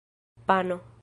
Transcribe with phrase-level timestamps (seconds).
[0.47, 0.79] pano